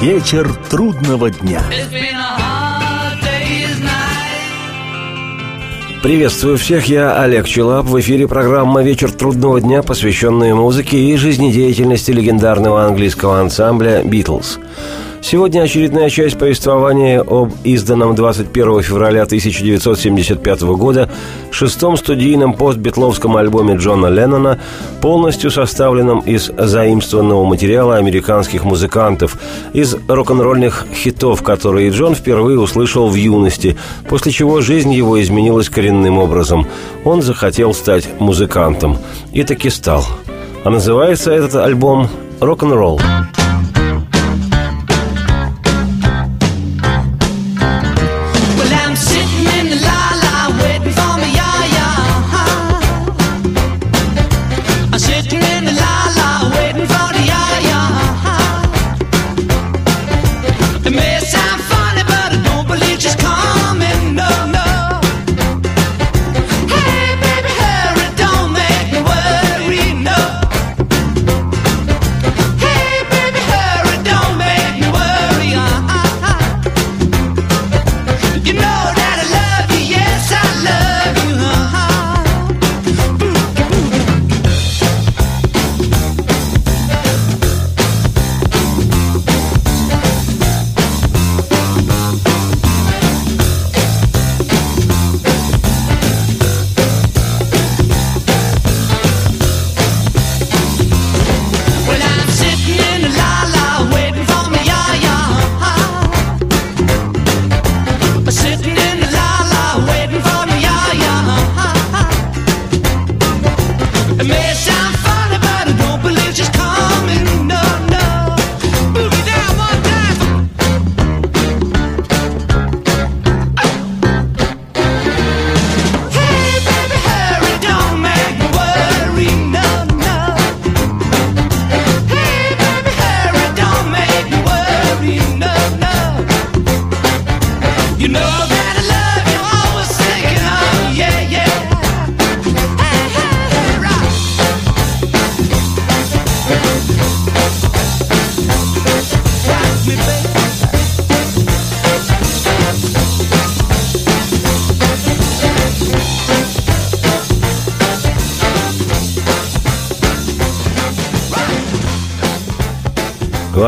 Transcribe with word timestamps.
Вечер 0.00 0.50
трудного 0.70 1.28
дня. 1.30 1.62
Приветствую 6.02 6.56
всех, 6.56 6.86
я 6.86 7.20
Олег 7.20 7.46
Челап. 7.46 7.84
В 7.84 8.00
эфире 8.00 8.26
программа 8.26 8.82
«Вечер 8.82 9.12
трудного 9.12 9.60
дня», 9.60 9.82
посвященная 9.82 10.54
музыке 10.54 10.96
и 10.96 11.16
жизнедеятельности 11.16 12.12
легендарного 12.12 12.86
английского 12.86 13.40
ансамбля 13.40 14.02
«Битлз». 14.02 14.58
Сегодня 15.22 15.60
очередная 15.62 16.08
часть 16.08 16.38
повествования 16.38 17.20
об 17.20 17.52
изданном 17.62 18.14
21 18.14 18.82
февраля 18.82 19.22
1975 19.22 20.62
года 20.62 21.10
шестом 21.50 21.96
студийном 21.96 22.54
постбитловском 22.54 23.36
альбоме 23.36 23.76
Джона 23.76 24.06
Леннона, 24.06 24.58
полностью 25.00 25.50
составленном 25.50 26.20
из 26.20 26.50
заимствованного 26.56 27.44
материала 27.44 27.96
американских 27.96 28.64
музыкантов, 28.64 29.36
из 29.74 29.94
рок-н-ролльных 30.08 30.86
хитов, 30.92 31.42
которые 31.42 31.90
Джон 31.90 32.14
впервые 32.14 32.58
услышал 32.58 33.08
в 33.08 33.14
юности, 33.14 33.76
после 34.08 34.32
чего 34.32 34.62
жизнь 34.62 34.92
его 34.92 35.20
изменилась 35.20 35.68
коренным 35.68 36.18
образом. 36.18 36.66
Он 37.04 37.20
захотел 37.22 37.74
стать 37.74 38.08
музыкантом. 38.18 38.96
И 39.32 39.44
таки 39.44 39.68
стал. 39.70 40.04
А 40.64 40.70
называется 40.70 41.30
этот 41.30 41.54
альбом 41.56 42.08
«Рок-н-ролл». 42.40 43.00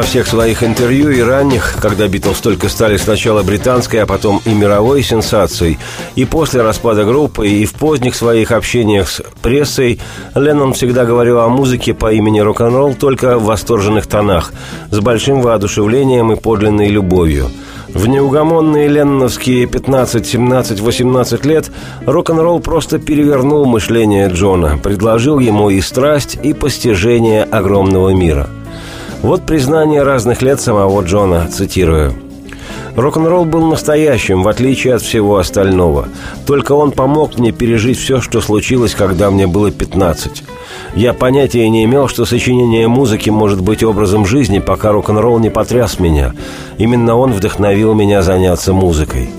Во 0.02 0.06
всех 0.06 0.26
своих 0.26 0.64
интервью 0.64 1.10
и 1.10 1.20
ранних, 1.20 1.76
когда 1.80 2.08
Битлз 2.08 2.40
только 2.40 2.68
стали 2.68 2.96
сначала 2.96 3.44
британской, 3.44 4.02
а 4.02 4.06
потом 4.06 4.42
и 4.44 4.52
мировой 4.52 5.00
сенсацией, 5.04 5.78
и 6.16 6.24
после 6.24 6.62
распада 6.62 7.04
группы, 7.04 7.46
и 7.48 7.64
в 7.64 7.74
поздних 7.74 8.16
своих 8.16 8.50
общениях 8.50 9.08
с 9.08 9.22
прессой, 9.42 10.00
Леннон 10.34 10.72
всегда 10.72 11.04
говорил 11.04 11.38
о 11.38 11.48
музыке 11.48 11.94
по 11.94 12.12
имени 12.12 12.40
рок-н-ролл 12.40 12.94
только 12.94 13.38
в 13.38 13.44
восторженных 13.44 14.08
тонах, 14.08 14.52
с 14.90 14.98
большим 14.98 15.40
воодушевлением 15.40 16.32
и 16.32 16.36
подлинной 16.36 16.88
любовью– 16.88 17.48
в 17.94 18.06
неугомонные 18.06 18.88
ленноновские 18.88 19.66
15, 19.66 20.26
17, 20.26 20.80
18 20.80 21.44
лет 21.44 21.70
рок-н-ролл 22.06 22.58
просто 22.58 22.98
перевернул 22.98 23.66
мышление 23.66 24.30
Джона, 24.30 24.78
предложил 24.82 25.38
ему 25.38 25.68
и 25.68 25.82
страсть, 25.82 26.38
и 26.42 26.54
постижение 26.54 27.44
огромного 27.44 28.08
мира– 28.14 28.48
вот 29.22 29.46
признание 29.46 30.02
разных 30.02 30.42
лет 30.42 30.60
самого 30.60 31.02
Джона, 31.02 31.48
цитирую. 31.50 32.12
Рок-н-ролл 32.96 33.46
был 33.46 33.66
настоящим, 33.68 34.42
в 34.42 34.48
отличие 34.48 34.94
от 34.94 35.02
всего 35.02 35.38
остального. 35.38 36.08
Только 36.46 36.72
он 36.72 36.90
помог 36.90 37.38
мне 37.38 37.50
пережить 37.50 37.98
все, 37.98 38.20
что 38.20 38.42
случилось, 38.42 38.94
когда 38.94 39.30
мне 39.30 39.46
было 39.46 39.70
15. 39.70 40.44
Я 40.94 41.14
понятия 41.14 41.68
не 41.70 41.84
имел, 41.84 42.08
что 42.08 42.26
сочинение 42.26 42.88
музыки 42.88 43.30
может 43.30 43.62
быть 43.62 43.82
образом 43.82 44.26
жизни, 44.26 44.58
пока 44.58 44.92
рок-н-ролл 44.92 45.38
не 45.38 45.48
потряс 45.48 45.98
меня. 45.98 46.34
Именно 46.76 47.16
он 47.16 47.32
вдохновил 47.32 47.94
меня 47.94 48.20
заняться 48.20 48.74
музыкой. 48.74 49.30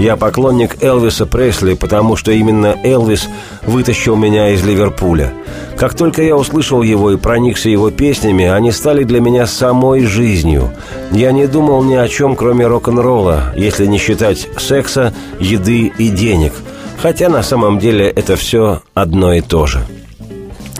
Я 0.00 0.16
поклонник 0.16 0.82
Элвиса 0.82 1.26
Пресли, 1.26 1.74
потому 1.74 2.16
что 2.16 2.32
именно 2.32 2.74
Элвис 2.82 3.28
вытащил 3.66 4.16
меня 4.16 4.48
из 4.48 4.64
Ливерпуля. 4.64 5.30
Как 5.76 5.94
только 5.94 6.22
я 6.22 6.36
услышал 6.36 6.80
его 6.80 7.12
и 7.12 7.18
проникся 7.18 7.68
его 7.68 7.90
песнями, 7.90 8.46
они 8.46 8.72
стали 8.72 9.04
для 9.04 9.20
меня 9.20 9.46
самой 9.46 10.06
жизнью. 10.06 10.70
Я 11.12 11.32
не 11.32 11.46
думал 11.46 11.82
ни 11.84 11.96
о 11.96 12.08
чем, 12.08 12.34
кроме 12.34 12.66
рок-н-ролла, 12.66 13.52
если 13.54 13.84
не 13.84 13.98
считать 13.98 14.48
секса, 14.56 15.12
еды 15.38 15.92
и 15.98 16.08
денег. 16.08 16.54
Хотя 17.02 17.28
на 17.28 17.42
самом 17.42 17.78
деле 17.78 18.08
это 18.08 18.36
все 18.36 18.80
одно 18.94 19.34
и 19.34 19.42
то 19.42 19.66
же. 19.66 19.82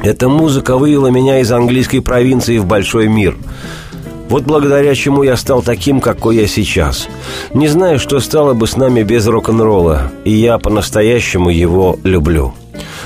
Эта 0.02 0.30
музыка 0.30 0.78
вывела 0.78 1.08
меня 1.08 1.40
из 1.40 1.52
английской 1.52 2.00
провинции 2.00 2.56
в 2.56 2.64
большой 2.64 3.08
мир– 3.08 3.36
вот 4.30 4.44
благодаря 4.44 4.94
чему 4.94 5.24
я 5.24 5.36
стал 5.36 5.60
таким, 5.60 6.00
какой 6.00 6.36
я 6.36 6.46
сейчас. 6.46 7.08
Не 7.52 7.66
знаю, 7.66 7.98
что 7.98 8.20
стало 8.20 8.54
бы 8.54 8.66
с 8.66 8.76
нами 8.76 9.02
без 9.02 9.26
рок-н-ролла, 9.26 10.12
и 10.24 10.30
я 10.30 10.58
по-настоящему 10.58 11.50
его 11.50 11.98
люблю. 12.04 12.54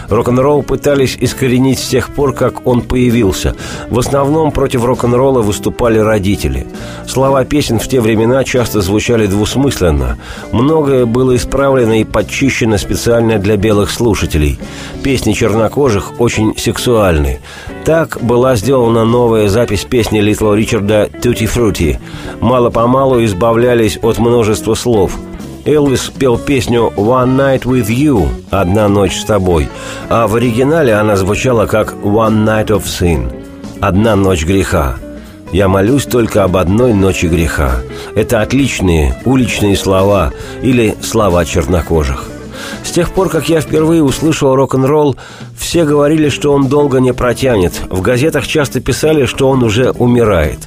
Рок-н-ролл 0.09 0.63
пытались 0.63 1.17
искоренить 1.21 1.79
с 1.79 1.89
тех 1.89 2.11
пор, 2.11 2.35
как 2.35 2.67
он 2.67 2.83
появился. 2.83 3.55
В 3.91 3.99
основном 3.99 4.53
против 4.53 4.85
рок-н-ролла 4.85 5.41
выступали 5.41 5.99
родители. 5.99 6.67
Слова 7.07 7.45
песен 7.45 7.79
в 7.79 7.89
те 7.89 8.01
времена 8.01 8.45
часто 8.45 8.81
звучали 8.81 9.27
двусмысленно. 9.27 10.19
Многое 10.53 11.07
было 11.07 11.37
исправлено 11.37 12.01
и 12.01 12.05
подчищено 12.05 12.79
специально 12.79 13.39
для 13.39 13.57
белых 13.57 13.91
слушателей. 13.91 14.59
Песни 15.03 15.33
чернокожих 15.33 16.21
очень 16.21 16.57
сексуальны. 16.57 17.41
Так 17.85 18.19
была 18.23 18.57
сделана 18.57 19.05
новая 19.05 19.49
запись 19.49 19.85
песни 19.85 20.21
Литл 20.21 20.53
Ричарда 20.53 21.09
«Тути 21.23 21.47
Фрути». 21.47 21.99
Мало-помалу 22.41 23.25
избавлялись 23.25 23.99
от 24.03 24.19
множества 24.19 24.75
слов– 24.75 25.13
Элвис 25.67 26.11
пел 26.19 26.37
песню 26.37 26.93
«One 26.95 27.37
Night 27.37 27.63
With 27.63 27.89
You»– 27.89 28.29
«Одна 28.51 28.89
ночь 28.89 29.17
с 29.17 29.25
тобой», 29.25 29.69
а 30.11 30.27
в 30.27 30.35
оригинале 30.35 30.93
она 30.95 31.17
звучала 31.17 31.65
как 31.65 31.95
«One 32.03 32.45
Night 32.45 32.67
of 32.67 32.85
Sin»– 32.85 33.33
«Одна 33.81 34.15
ночь 34.15 34.45
греха». 34.45 34.97
Я 35.53 35.69
молюсь 35.69 36.05
только 36.05 36.45
об 36.45 36.57
одной 36.57 36.93
ночи 36.93 37.27
греха. 37.27 37.77
Это 38.15 38.43
отличные 38.43 39.15
уличные 39.25 39.77
слова 39.77 40.33
или 40.63 40.97
слова 41.01 41.45
чернокожих. 41.45 42.25
С 42.83 42.91
тех 42.91 43.13
пор, 43.13 43.29
как 43.29 43.49
я 43.49 43.61
впервые 43.61 44.03
услышал 44.03 44.55
рок-н-ролл, 44.55 45.17
все 45.57 45.85
говорили, 45.85 46.29
что 46.29 46.53
он 46.53 46.69
долго 46.69 46.99
не 46.99 47.15
протянет. 47.15 47.73
В 47.89 48.03
газетах 48.03 48.47
часто 48.47 48.81
писали, 48.81 49.27
что 49.27 49.49
он 49.49 49.63
уже 49.63 49.93
умирает. 49.93 50.59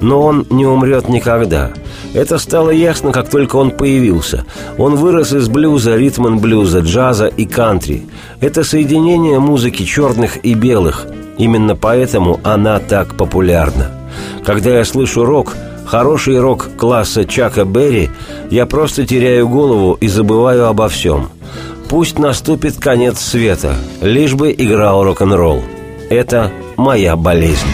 Но 0.00 0.22
он 0.22 0.46
не 0.50 0.66
умрет 0.66 1.08
никогда. 1.08 1.70
Это 2.12 2.38
стало 2.38 2.70
ясно, 2.70 3.12
как 3.12 3.28
только 3.28 3.56
он 3.56 3.70
появился. 3.70 4.44
Он 4.78 4.96
вырос 4.96 5.32
из 5.32 5.48
блюза, 5.48 5.96
ритм 5.96 6.38
блюза, 6.38 6.80
джаза 6.80 7.26
и 7.26 7.44
кантри. 7.44 8.02
Это 8.40 8.64
соединение 8.64 9.38
музыки 9.38 9.84
черных 9.84 10.44
и 10.44 10.54
белых. 10.54 11.06
Именно 11.38 11.76
поэтому 11.76 12.40
она 12.42 12.78
так 12.80 13.16
популярна. 13.16 13.92
Когда 14.44 14.70
я 14.70 14.84
слышу 14.84 15.24
рок, 15.24 15.56
хороший 15.86 16.40
рок 16.40 16.70
класса 16.76 17.24
Чака 17.24 17.64
Берри, 17.64 18.10
я 18.50 18.66
просто 18.66 19.06
теряю 19.06 19.48
голову 19.48 19.96
и 20.00 20.08
забываю 20.08 20.66
обо 20.66 20.88
всем. 20.88 21.30
Пусть 21.88 22.18
наступит 22.18 22.76
конец 22.76 23.18
света, 23.20 23.74
лишь 24.00 24.34
бы 24.34 24.52
играл 24.56 25.04
рок-н-ролл. 25.04 25.62
Это 26.08 26.50
моя 26.76 27.16
болезнь. 27.16 27.66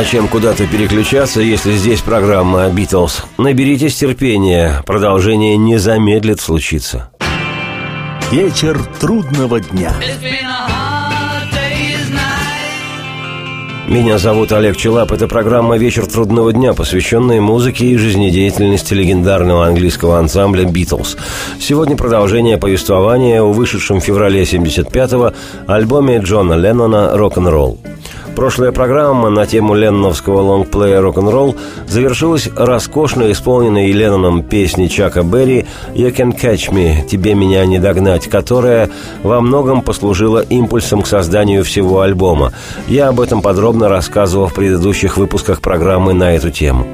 Зачем 0.00 0.28
куда-то 0.28 0.66
переключаться, 0.66 1.42
если 1.42 1.72
здесь 1.72 2.00
программа 2.00 2.70
«Битлз»? 2.70 3.22
Наберитесь 3.36 3.96
терпения, 3.96 4.82
продолжение 4.86 5.58
не 5.58 5.76
замедлит 5.76 6.40
случиться. 6.40 7.10
Вечер 8.32 8.80
трудного 8.98 9.60
дня. 9.60 9.92
Меня 13.88 14.16
зовут 14.16 14.52
Олег 14.52 14.78
Челап. 14.78 15.12
Это 15.12 15.28
программа 15.28 15.76
«Вечер 15.76 16.06
трудного 16.06 16.54
дня», 16.54 16.72
посвященная 16.72 17.42
музыке 17.42 17.84
и 17.84 17.98
жизнедеятельности 17.98 18.94
легендарного 18.94 19.66
английского 19.66 20.18
ансамбля 20.18 20.64
«Битлз». 20.64 21.18
Сегодня 21.60 21.94
продолжение 21.94 22.56
повествования 22.56 23.42
о 23.42 23.52
вышедшем 23.52 24.00
в 24.00 24.04
феврале 24.04 24.44
75-го 24.44 25.34
альбоме 25.66 26.20
Джона 26.20 26.54
Леннона 26.54 27.18
«Рок-н-ролл». 27.18 27.78
Прошлая 28.36 28.72
программа 28.72 29.28
на 29.28 29.46
тему 29.46 29.74
ленноновского 29.74 30.40
лонгплея 30.40 31.00
«Рок-н-ролл» 31.00 31.56
завершилась 31.86 32.48
роскошно 32.56 33.30
исполненной 33.32 33.90
Ленноном 33.92 34.42
песней 34.42 34.88
Чака 34.88 35.22
Берри 35.22 35.66
«You 35.94 36.14
can 36.14 36.32
catch 36.34 36.72
me» 36.72 37.06
«Тебе 37.06 37.34
меня 37.34 37.66
не 37.66 37.78
догнать», 37.78 38.28
которая 38.28 38.88
во 39.22 39.40
многом 39.40 39.82
послужила 39.82 40.40
импульсом 40.40 41.02
к 41.02 41.06
созданию 41.06 41.64
всего 41.64 42.00
альбома. 42.00 42.52
Я 42.88 43.08
об 43.08 43.20
этом 43.20 43.42
подробно 43.42 43.88
рассказывал 43.88 44.48
в 44.48 44.54
предыдущих 44.54 45.16
выпусках 45.16 45.60
программы 45.60 46.14
на 46.14 46.34
эту 46.34 46.50
тему. 46.50 46.86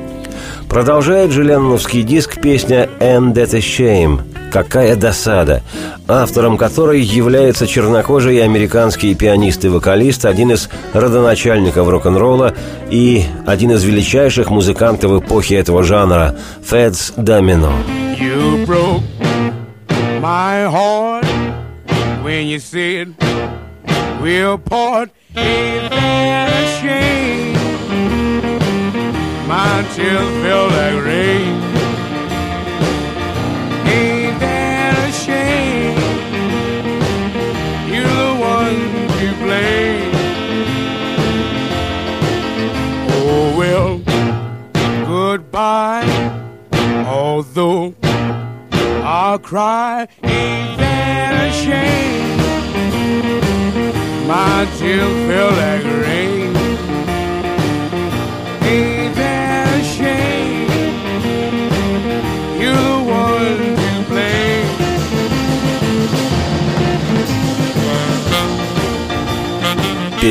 Продолжает 0.68 1.30
же 1.30 1.42
Ленноновский 1.42 2.02
диск 2.02 2.40
песня 2.40 2.88
«And 3.00 3.32
That 3.34 3.54
a 3.54 3.60
Shame» 3.60 4.20
«Какая 4.52 4.96
досада», 4.96 5.62
автором 6.08 6.56
которой 6.56 7.00
является 7.00 7.66
чернокожий 7.66 8.42
американский 8.42 9.14
пианист 9.14 9.64
и 9.64 9.68
вокалист, 9.68 10.24
один 10.24 10.52
из 10.52 10.68
родоначальников 10.92 11.88
рок-н-ролла 11.88 12.54
и 12.90 13.24
один 13.46 13.72
из 13.72 13.84
величайших 13.84 14.50
музыкантов 14.50 15.22
эпохи 15.22 15.54
этого 15.54 15.82
жанра– 15.82 16.36
Федс 16.64 17.12
Домино. 17.16 17.72
You 18.18 18.64
broke 18.66 19.02
my 20.20 20.64
heart 20.64 21.26
when 22.22 22.46
you 22.46 22.58
said 22.58 23.14
we'll 24.20 24.58
part. 24.58 25.10
Ain't 25.36 25.90
that 25.90 26.80
shame? 26.80 27.45
My 29.56 29.82
tears 29.94 30.28
feel 30.42 30.66
like 30.68 31.02
rain. 31.02 31.54
Ain't 33.88 34.38
that 34.38 34.94
a 35.06 35.10
shame? 35.24 35.96
You're 37.90 38.16
the 38.24 38.34
one 38.58 38.80
to 39.18 39.26
blame. 39.42 40.12
Oh 43.16 43.44
well, 43.56 43.92
goodbye. 45.06 46.04
Although 47.06 47.94
I'll 49.02 49.38
cry, 49.38 50.06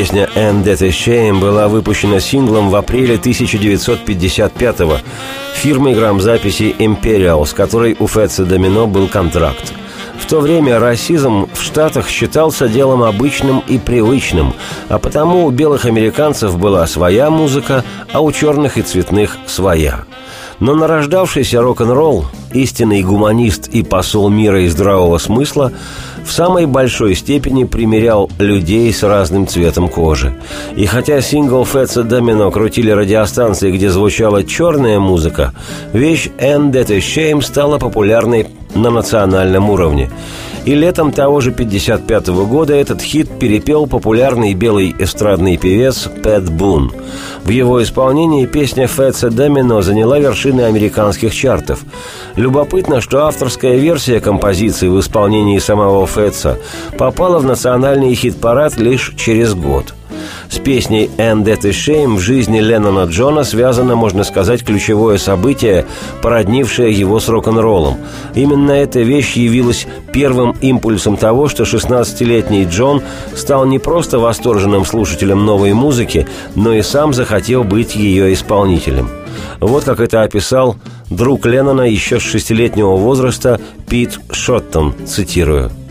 Песня 0.05 0.29
«And 0.35 0.63
That 0.63 0.85
a 0.85 0.89
Shame» 0.89 1.39
была 1.39 1.67
выпущена 1.67 2.19
синглом 2.19 2.69
в 2.69 2.75
апреле 2.75 3.15
1955-го 3.15 4.99
фирмой 5.55 5.95
грамзаписи 5.95 6.75
«Imperial», 6.77 7.43
с 7.43 7.53
которой 7.53 7.95
у 7.97 8.07
Фетса 8.07 8.45
Домино 8.45 8.85
был 8.85 9.07
контракт. 9.07 9.73
В 10.19 10.27
то 10.27 10.41
время 10.41 10.79
расизм 10.79 11.47
в 11.51 11.59
Штатах 11.59 12.07
считался 12.07 12.67
делом 12.67 13.01
обычным 13.01 13.63
и 13.67 13.79
привычным, 13.79 14.53
а 14.89 14.99
потому 14.99 15.47
у 15.47 15.49
белых 15.49 15.85
американцев 15.85 16.55
была 16.55 16.85
своя 16.85 17.31
музыка, 17.31 17.83
а 18.13 18.21
у 18.21 18.31
черных 18.31 18.77
и 18.77 18.83
цветных 18.83 19.39
своя. 19.47 20.03
Но 20.59 20.75
нарождавшийся 20.75 21.63
рок-н-ролл, 21.63 22.25
истинный 22.53 23.01
гуманист 23.01 23.69
и 23.69 23.81
посол 23.81 24.29
мира 24.29 24.61
и 24.61 24.67
здравого 24.67 25.17
смысла, 25.17 25.73
в 26.25 26.31
самой 26.31 26.65
большой 26.65 27.15
степени 27.15 27.63
примерял 27.63 28.29
людей 28.39 28.91
с 28.91 29.03
разным 29.03 29.47
цветом 29.47 29.87
кожи. 29.87 30.33
И 30.75 30.85
хотя 30.85 31.21
сингл 31.21 31.63
Фетса 31.65 32.03
Домино 32.03 32.51
крутили 32.51 32.89
радиостанции, 32.89 33.71
где 33.71 33.89
звучала 33.89 34.43
черная 34.43 34.99
музыка, 34.99 35.53
вещь 35.93 36.29
«And 36.39 36.71
That 36.71 36.91
a 36.91 36.97
Shame» 36.97 37.41
стала 37.41 37.77
популярной 37.77 38.47
на 38.73 38.89
национальном 38.89 39.69
уровне. 39.69 40.09
И 40.65 40.73
летом 40.73 41.11
того 41.11 41.41
же 41.41 41.51
55 41.51 42.29
-го 42.29 42.47
года 42.47 42.73
этот 42.73 42.99
хит 42.99 43.29
перепел 43.39 43.85
популярный 43.85 44.55
белый 44.55 44.95
эстрадный 44.97 45.57
певец 45.57 46.09
Пэт 46.23 46.49
Бун. 46.49 46.91
В 47.43 47.49
его 47.49 47.83
исполнении 47.83 48.47
песня 48.47 48.87
Фетса 48.87 49.29
Домино 49.29 49.83
заняла 49.83 50.17
вершины 50.17 50.61
американских 50.61 51.35
чартов. 51.35 51.85
Любопытно, 52.35 52.99
что 52.99 53.27
авторская 53.27 53.75
версия 53.77 54.19
композиции 54.19 54.87
в 54.87 54.99
исполнении 54.99 55.59
самого 55.59 56.07
Фетса 56.07 56.57
попала 56.97 57.37
в 57.37 57.45
национальный 57.45 58.15
хит-парад 58.15 58.77
лишь 58.77 59.13
через 59.15 59.53
год– 59.53 59.93
с 60.49 60.57
песней 60.59 61.09
«And 61.17 61.43
That 61.43 61.61
Is 61.61 61.71
Shame» 61.71 62.15
в 62.15 62.19
жизни 62.19 62.59
Леннона 62.59 63.05
Джона 63.05 63.43
связано, 63.43 63.95
можно 63.95 64.23
сказать, 64.23 64.63
ключевое 64.63 65.17
событие, 65.17 65.85
породнившее 66.21 66.91
его 66.91 67.19
с 67.19 67.27
рок-н-роллом. 67.29 67.97
Именно 68.33 68.71
эта 68.71 68.99
вещь 68.99 69.33
явилась 69.33 69.87
первым 70.11 70.51
импульсом 70.61 71.17
того, 71.17 71.47
что 71.47 71.63
16-летний 71.63 72.65
Джон 72.65 73.01
стал 73.35 73.65
не 73.65 73.79
просто 73.79 74.19
восторженным 74.19 74.85
слушателем 74.85 75.45
новой 75.45 75.73
музыки, 75.73 76.27
но 76.55 76.73
и 76.73 76.81
сам 76.81 77.13
захотел 77.13 77.63
быть 77.63 77.95
ее 77.95 78.33
исполнителем. 78.33 79.09
Вот 79.59 79.83
как 79.83 79.99
это 79.99 80.21
описал 80.23 80.75
друг 81.09 81.45
Леннона 81.45 81.81
еще 81.81 82.19
с 82.19 82.23
шестилетнего 82.23 82.95
возраста 82.95 83.59
Пит 83.87 84.19
Шоттон, 84.31 84.93
цитирую– 85.05 85.71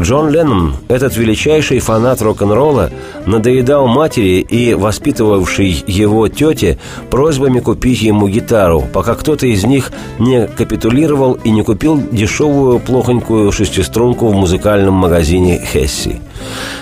Джон 0.00 0.30
Леннон, 0.30 0.74
этот 0.88 1.16
величайший 1.16 1.78
фанат 1.78 2.22
рок-н-ролла, 2.22 2.90
надоедал 3.26 3.86
матери 3.86 4.40
и 4.40 4.74
воспитывавшей 4.74 5.84
его 5.86 6.28
тете 6.28 6.78
просьбами 7.10 7.60
купить 7.60 8.00
ему 8.00 8.28
гитару, 8.28 8.84
пока 8.92 9.14
кто-то 9.14 9.46
из 9.46 9.64
них 9.64 9.92
не 10.18 10.46
капитулировал 10.46 11.34
и 11.44 11.50
не 11.50 11.62
купил 11.62 12.00
дешевую 12.10 12.78
плохонькую 12.78 13.52
шестиструнку 13.52 14.28
в 14.28 14.34
музыкальном 14.34 14.94
магазине 14.94 15.60
«Хесси». 15.72 16.20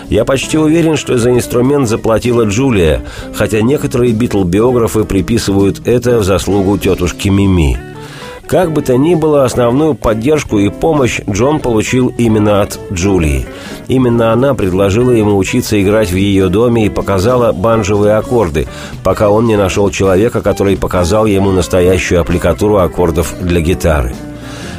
Я 0.09 0.25
почти 0.25 0.57
уверен, 0.57 0.97
что 0.97 1.19
за 1.19 1.31
инструмент 1.31 1.89
заплатила 1.89 2.45
Джулия, 2.45 3.03
хотя 3.35 3.61
некоторые 3.61 4.13
битл-биографы 4.13 5.05
приписывают 5.05 5.87
это 5.87 6.19
в 6.19 6.25
заслугу 6.25 6.79
тетушки 6.79 7.29
Мими– 7.29 7.79
как 8.51 8.73
бы 8.73 8.83
то 8.83 8.97
ни 8.97 9.15
было, 9.15 9.45
основную 9.45 9.95
поддержку 9.95 10.59
и 10.59 10.71
помощь 10.71 11.21
Джон 11.31 11.61
получил 11.61 12.13
именно 12.19 12.63
от 12.63 12.81
Джулии. 12.93 13.47
Именно 13.87 14.33
она 14.33 14.55
предложила 14.55 15.13
ему 15.13 15.37
учиться 15.37 15.81
играть 15.81 16.11
в 16.11 16.17
ее 16.17 16.49
доме 16.49 16.87
и 16.87 16.89
показала 16.89 17.53
банжевые 17.53 18.17
аккорды, 18.17 18.67
пока 19.05 19.31
он 19.31 19.47
не 19.47 19.57
нашел 19.57 19.89
человека, 19.91 20.43
который 20.43 20.77
показал 20.77 21.27
ему 21.27 21.53
настоящую 21.53 22.21
аппликатуру 22.21 22.79
аккордов 22.79 23.37
для 23.41 23.61
гитары. 23.61 24.17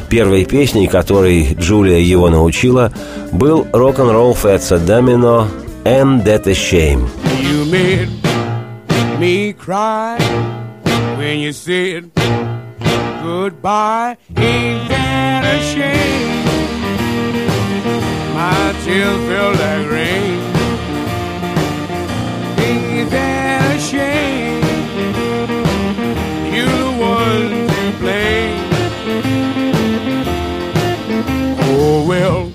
Первой 0.10 0.44
песней, 0.44 0.88
которой 0.88 1.56
Джулия 1.58 2.00
его 2.00 2.30
научила, 2.30 2.92
был 3.32 3.66
рок-н-ролл 3.72 4.36
Фетса 4.36 4.80
Домино 4.80 5.48
«And 5.86 6.26
That 6.26 6.46
a 6.46 6.52
Shame». 6.52 7.08
You 7.42 7.64
made 7.72 8.10
me 9.18 9.54
cry 9.54 10.18
when 11.18 11.40
you 11.40 11.54
said 11.54 12.12
goodbye. 13.22 14.18
Ain't 14.36 14.90
that 14.90 15.44
a 15.46 15.60
shame? 15.72 16.46
My 18.36 18.74
tears 18.84 19.22
feel 19.28 19.52
like 19.62 19.86
rain. 19.92 20.40
Ain't 22.66 23.10
that 23.12 23.76
a 23.76 23.80
shame? 23.80 24.62
You're 26.54 26.78
the 26.86 26.94
one 27.00 27.68
to 27.74 27.84
blame. 28.00 28.58
Oh 31.64 32.06
well, 32.08 32.52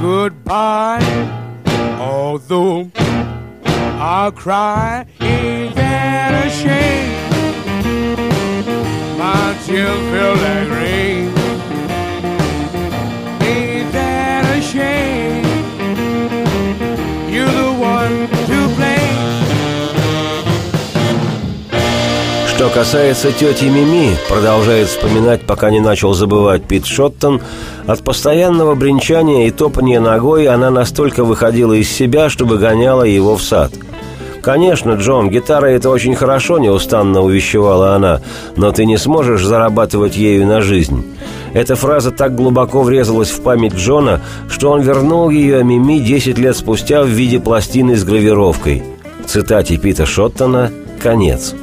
goodbye. 0.00 1.02
Although 2.00 2.90
I'll 3.64 4.32
cry, 4.32 5.06
ain't 5.20 5.74
that 5.76 6.46
a 6.46 6.50
shame? 6.50 7.11
My 9.22 9.54
tears 9.64 10.02
feel 10.10 10.34
like. 10.42 11.30
Ain't 13.50 13.92
that 13.92 14.42
a 14.50 14.60
shame? 14.60 15.46
You're 17.30 17.54
the 17.62 17.70
one 17.78 18.16
to 18.48 18.58
blame. 18.74 19.20
Что 22.48 22.68
касается 22.68 23.30
тети 23.30 23.66
Мими, 23.66 24.16
продолжает 24.28 24.88
вспоминать, 24.88 25.42
пока 25.42 25.70
не 25.70 25.78
начал 25.78 26.14
забывать 26.14 26.64
Пит 26.64 26.86
Шоттон, 26.86 27.40
от 27.86 28.02
постоянного 28.02 28.74
бренчания 28.74 29.46
и 29.46 29.52
топания 29.52 30.00
ногой 30.00 30.48
она 30.48 30.70
настолько 30.70 31.22
выходила 31.22 31.74
из 31.74 31.88
себя, 31.88 32.28
чтобы 32.28 32.58
гоняла 32.58 33.04
его 33.04 33.36
в 33.36 33.42
сад– 33.42 33.72
«Конечно, 34.42 34.94
Джон, 34.94 35.30
гитара— 35.30 35.66
это 35.68 35.88
очень 35.88 36.16
хорошо»,— 36.16 36.58
неустанно 36.58 37.22
увещевала 37.22 37.94
она, 37.94 38.20
«но 38.56 38.72
ты 38.72 38.84
не 38.84 38.98
сможешь 38.98 39.44
зарабатывать 39.44 40.16
ею 40.16 40.46
на 40.48 40.60
жизнь». 40.60 41.16
Эта 41.54 41.76
фраза 41.76 42.10
так 42.10 42.34
глубоко 42.34 42.82
врезалась 42.82 43.30
в 43.30 43.40
память 43.42 43.74
Джона, 43.74 44.20
что 44.50 44.70
он 44.70 44.80
вернул 44.80 45.30
ее 45.30 45.62
Мими 45.62 46.00
10 46.00 46.38
лет 46.38 46.56
спустя 46.56 47.02
в 47.02 47.06
виде 47.06 47.38
пластины 47.38 47.94
с 47.94 48.02
гравировкой. 48.02 48.82
Цитате 49.26 49.76
Пита 49.76 50.06
Шоттона 50.06 50.72
«Конец». 51.00 51.54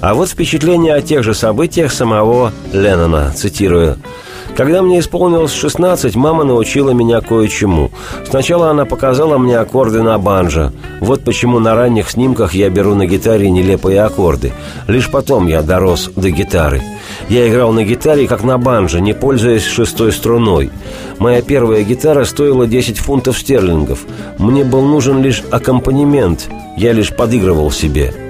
А 0.00 0.14
вот 0.14 0.28
впечатление 0.28 0.94
о 0.94 1.00
тех 1.00 1.24
же 1.24 1.34
событиях 1.34 1.90
самого 1.90 2.52
Леннона, 2.72 3.32
цитирую– 3.34 3.96
когда 4.56 4.82
мне 4.82 5.00
исполнилось 5.00 5.52
16, 5.52 6.14
мама 6.16 6.44
научила 6.44 6.90
меня 6.90 7.20
кое-чему. 7.20 7.90
Сначала 8.28 8.70
она 8.70 8.84
показала 8.84 9.36
мне 9.38 9.58
аккорды 9.58 10.02
на 10.02 10.18
банджо. 10.18 10.72
Вот 11.00 11.24
почему 11.24 11.58
на 11.58 11.74
ранних 11.74 12.10
снимках 12.10 12.54
я 12.54 12.70
беру 12.70 12.94
на 12.94 13.06
гитаре 13.06 13.50
нелепые 13.50 14.02
аккорды. 14.02 14.52
Лишь 14.86 15.10
потом 15.10 15.46
я 15.46 15.62
дорос 15.62 16.10
до 16.14 16.30
гитары. 16.30 16.82
Я 17.28 17.48
играл 17.48 17.72
на 17.72 17.84
гитаре, 17.84 18.26
как 18.26 18.44
на 18.44 18.58
банджо, 18.58 19.00
не 19.00 19.12
пользуясь 19.12 19.64
шестой 19.64 20.12
струной. 20.12 20.70
Моя 21.18 21.42
первая 21.42 21.82
гитара 21.82 22.24
стоила 22.24 22.66
10 22.66 22.98
фунтов 22.98 23.38
стерлингов. 23.38 24.00
Мне 24.38 24.64
был 24.64 24.82
нужен 24.82 25.22
лишь 25.22 25.42
аккомпанемент. 25.50 26.48
Я 26.76 26.92
лишь 26.92 27.14
подыгрывал 27.14 27.70
себе. 27.70 28.23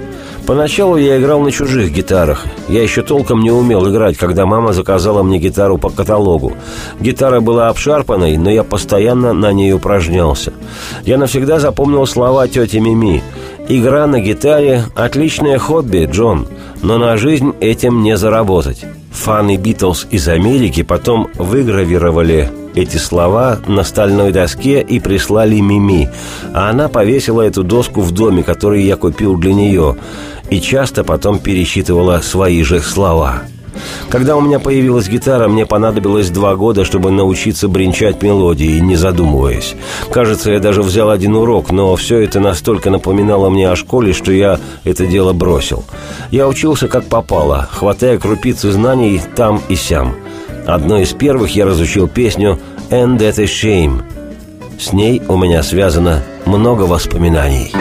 Поначалу 0.46 0.98
я 0.98 1.18
играл 1.18 1.40
на 1.40 1.50
чужих 1.50 1.90
гитарах. 1.90 2.44
Я 2.68 2.82
еще 2.82 3.02
толком 3.02 3.40
не 3.40 3.50
умел 3.50 3.90
играть, 3.90 4.18
когда 4.18 4.44
мама 4.44 4.74
заказала 4.74 5.22
мне 5.22 5.38
гитару 5.38 5.78
по 5.78 5.88
каталогу. 5.88 6.52
Гитара 7.00 7.40
была 7.40 7.68
обшарпанной, 7.68 8.36
но 8.36 8.50
я 8.50 8.62
постоянно 8.62 9.32
на 9.32 9.52
ней 9.52 9.72
упражнялся. 9.72 10.52
Я 11.04 11.16
навсегда 11.16 11.58
запомнил 11.58 12.06
слова 12.06 12.46
тети 12.46 12.76
Мими. 12.76 13.22
«Игра 13.66 14.06
на 14.06 14.20
гитаре– 14.20 14.84
отличное 14.94 15.58
хобби, 15.58 16.06
Джон, 16.12 16.46
но 16.84 16.98
на 16.98 17.16
жизнь 17.16 17.52
этим 17.60 18.02
не 18.02 18.16
заработать». 18.16 18.84
Фаны 19.10 19.56
Битлз 19.56 20.06
из 20.10 20.28
Америки 20.28 20.82
потом 20.82 21.28
выгравировали 21.34 22.50
эти 22.74 22.96
слова 22.96 23.58
на 23.66 23.84
стальной 23.84 24.32
доске 24.32 24.80
и 24.80 24.98
прислали 25.00 25.60
Мими, 25.60 26.10
а 26.52 26.70
она 26.70 26.88
повесила 26.88 27.42
эту 27.42 27.62
доску 27.62 28.00
в 28.00 28.10
доме, 28.10 28.42
который 28.42 28.82
я 28.82 28.96
купил 28.96 29.36
для 29.36 29.54
нее 29.54 29.96
и 30.50 30.60
часто 30.60 31.04
потом 31.04 31.38
пересчитывала 31.38 32.20
свои 32.20 32.62
же 32.62 32.80
слова. 32.80 33.44
Когда 34.08 34.36
у 34.36 34.40
меня 34.40 34.58
появилась 34.58 35.08
гитара, 35.08 35.48
мне 35.48 35.66
понадобилось 35.66 36.30
два 36.30 36.56
года, 36.56 36.84
чтобы 36.84 37.10
научиться 37.10 37.68
бренчать 37.68 38.22
мелодии, 38.22 38.78
не 38.78 38.96
задумываясь. 38.96 39.74
Кажется, 40.10 40.52
я 40.52 40.60
даже 40.60 40.82
взял 40.82 41.10
один 41.10 41.34
урок, 41.36 41.70
но 41.70 41.94
все 41.96 42.18
это 42.20 42.40
настолько 42.40 42.90
напоминало 42.90 43.50
мне 43.50 43.68
о 43.68 43.76
школе, 43.76 44.12
что 44.12 44.32
я 44.32 44.58
это 44.84 45.06
дело 45.06 45.32
бросил. 45.32 45.84
Я 46.30 46.48
учился 46.48 46.88
как 46.88 47.04
попало, 47.04 47.68
хватая 47.70 48.18
крупицы 48.18 48.72
знаний 48.72 49.20
там 49.36 49.60
и 49.68 49.74
сям. 49.74 50.14
Одной 50.66 51.02
из 51.02 51.12
первых 51.12 51.54
я 51.54 51.66
разучил 51.66 52.08
песню 52.08 52.58
«And 52.90 53.18
That 53.18 53.40
a 53.40 53.44
Shame». 53.44 54.02
С 54.78 54.92
ней 54.92 55.22
у 55.28 55.36
меня 55.36 55.62
связано 55.62 56.22
много 56.46 56.82
воспоминаний. 56.82 57.72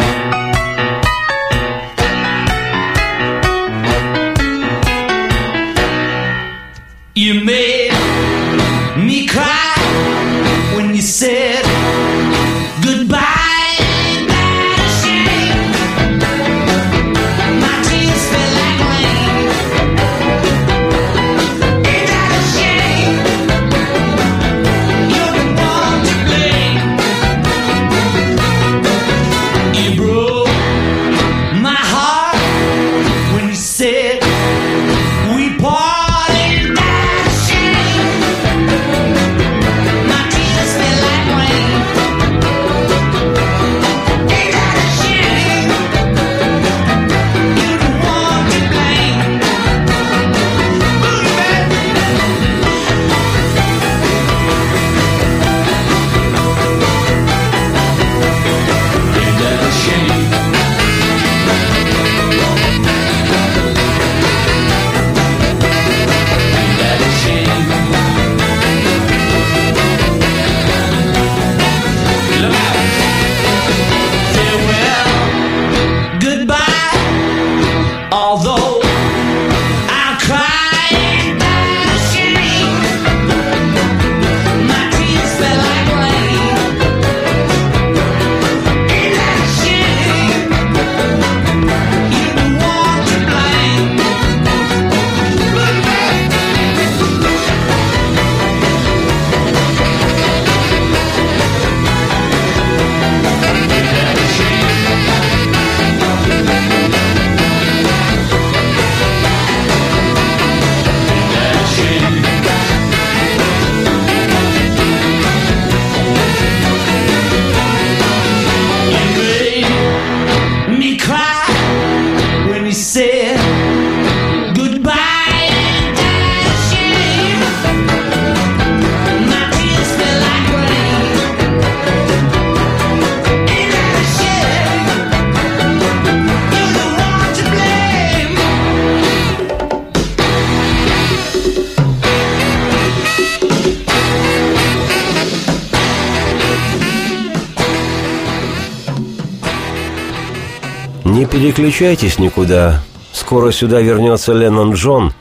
Переключайтесь 151.53 152.17
никуда. 152.17 152.81
Скоро 153.11 153.51
сюда 153.51 153.79
вернется 153.79 154.33
Леннон 154.33 154.73
Джон, 154.73 155.13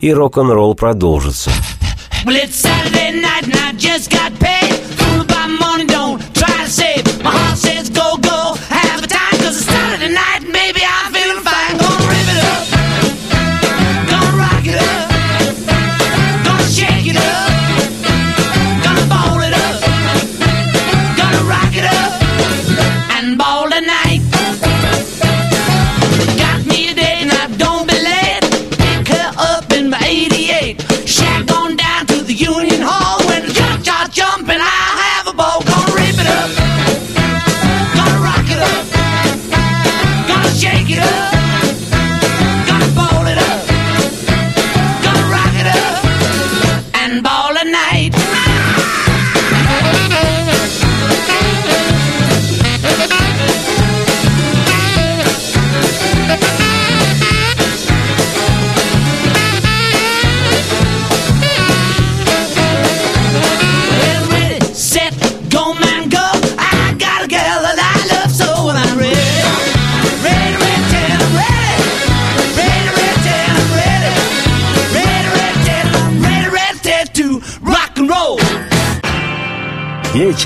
и 0.00 0.12
рок-н-ролл 0.12 0.74
продолжится. 0.74 1.50
Well, 2.24 2.34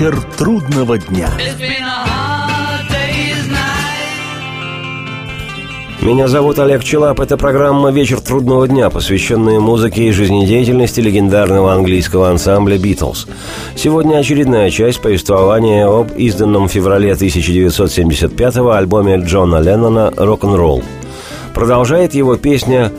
Вечер 0.01 0.19
трудного 0.35 0.97
дня. 0.97 1.29
Меня 6.01 6.27
зовут 6.27 6.57
Олег 6.57 6.83
Челап. 6.83 7.19
Это 7.19 7.37
программа 7.37 7.91
«Вечер 7.91 8.19
трудного 8.19 8.67
дня», 8.67 8.89
посвященная 8.89 9.59
музыке 9.59 10.05
и 10.05 10.11
жизнедеятельности 10.11 11.01
легендарного 11.01 11.71
английского 11.71 12.31
ансамбля 12.31 12.79
«Битлз». 12.79 13.27
Сегодня 13.75 14.17
очередная 14.17 14.71
часть 14.71 15.03
повествования 15.03 15.85
об 15.85 16.13
изданном 16.17 16.67
в 16.67 16.71
феврале 16.71 17.11
1975-го 17.11 18.71
альбоме 18.71 19.17
Джона 19.17 19.57
Леннона 19.57 20.11
«Рок-н-ролл». 20.17 20.83
Продолжает 21.53 22.15
его 22.15 22.37
песня 22.37 22.91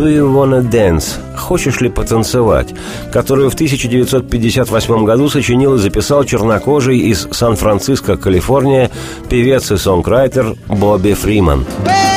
«Do 0.00 0.08
you 0.08 0.32
wanna 0.32 0.62
dance?» 0.62 1.18
«Хочешь 1.36 1.82
ли 1.82 1.90
потанцевать?», 1.90 2.68
которую 3.12 3.50
в 3.50 3.54
1958 3.54 5.04
году 5.04 5.28
сочинил 5.28 5.74
и 5.74 5.78
записал 5.78 6.24
чернокожий 6.24 7.00
из 7.00 7.28
Сан-Франциско, 7.30 8.16
Калифорния, 8.16 8.90
певец 9.28 9.70
и 9.70 9.76
сонграйтер 9.76 10.56
Бобби 10.68 11.12
Фриман. 11.12 11.66
Well, 11.84 12.09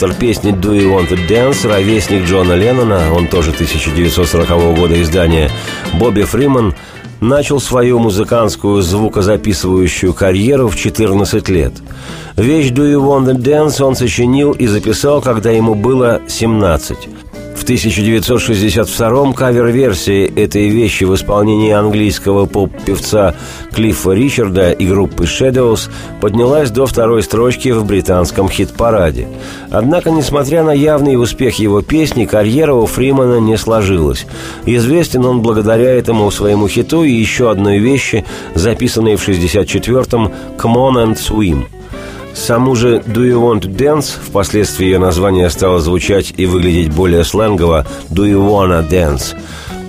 Автор 0.00 0.14
песни 0.14 0.52
«Do 0.52 0.76
You 0.76 0.94
Want 0.94 1.08
to 1.08 1.18
Dance»– 1.28 1.68
ровесник 1.68 2.24
Джона 2.24 2.52
Леннона, 2.52 3.12
он 3.12 3.26
тоже 3.26 3.50
1940 3.50 4.76
года 4.76 5.02
издания, 5.02 5.50
Бобби 5.94 6.22
Фриман, 6.22 6.72
начал 7.20 7.58
свою 7.58 7.98
музыкантскую 7.98 8.80
звукозаписывающую 8.80 10.14
карьеру 10.14 10.68
в 10.68 10.76
14 10.76 11.48
лет. 11.48 11.72
Вещь 12.36 12.70
«Do 12.70 12.88
You 12.88 13.00
Want 13.00 13.26
to 13.26 13.34
Dance» 13.38 13.82
он 13.82 13.96
сочинил 13.96 14.52
и 14.52 14.68
записал, 14.68 15.20
когда 15.20 15.50
ему 15.50 15.74
было 15.74 16.20
17. 16.28 16.96
В 17.68 17.70
1962-м 17.70 19.34
кавер-версия 19.34 20.24
этой 20.24 20.70
вещи 20.70 21.04
в 21.04 21.14
исполнении 21.14 21.70
английского 21.70 22.46
поп-певца 22.46 23.34
Клиффа 23.74 24.12
Ричарда 24.12 24.72
и 24.72 24.86
группы 24.86 25.24
Shadows 25.24 25.90
поднялась 26.22 26.70
до 26.70 26.86
второй 26.86 27.22
строчки 27.22 27.68
в 27.68 27.84
британском 27.84 28.48
хит-параде. 28.48 29.28
Однако, 29.70 30.10
несмотря 30.10 30.64
на 30.64 30.70
явный 30.70 31.20
успех 31.22 31.58
его 31.58 31.82
песни, 31.82 32.24
карьера 32.24 32.72
у 32.72 32.86
Фримана 32.86 33.38
не 33.38 33.58
сложилась. 33.58 34.26
Известен 34.64 35.26
он 35.26 35.42
благодаря 35.42 35.90
этому 35.90 36.30
своему 36.30 36.68
хиту 36.68 37.04
и 37.04 37.12
еще 37.12 37.50
одной 37.50 37.80
вещи, 37.80 38.24
записанной 38.54 39.16
в 39.16 39.28
64-м 39.28 40.32
«Come 40.56 40.74
on 40.74 41.04
and 41.04 41.16
swim». 41.16 41.66
Саму 42.38 42.76
же 42.76 43.02
«Do 43.04 43.26
you 43.26 43.40
want 43.40 43.62
to 43.62 43.76
dance» 43.76 44.16
впоследствии 44.22 44.86
ее 44.86 44.98
название 44.98 45.50
стало 45.50 45.80
звучать 45.80 46.32
и 46.36 46.46
выглядеть 46.46 46.94
более 46.94 47.24
сленгово 47.24 47.84
«Do 48.10 48.24
you 48.24 48.40
wanna 48.40 48.88
dance?» 48.88 49.36